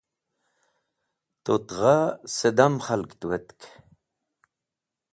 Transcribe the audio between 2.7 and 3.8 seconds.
khalg tiwetk.